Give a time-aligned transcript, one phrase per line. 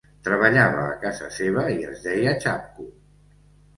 [0.27, 2.89] Treballava a casa seva i es deia Chapko.